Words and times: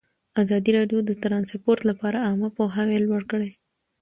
ازادي 0.41 0.71
راډیو 0.77 0.99
د 1.05 1.11
ترانسپورټ 1.23 1.79
لپاره 1.89 2.17
عامه 2.27 2.49
پوهاوي 2.57 2.97
لوړ 3.05 3.21
کړی. 3.31 3.51